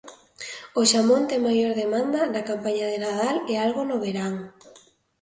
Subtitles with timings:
[0.79, 4.33] O xamón ten maior demanda na campaña de Nadal e algo no verán.